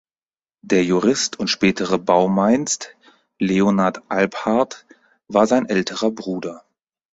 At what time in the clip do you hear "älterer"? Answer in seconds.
5.69-6.09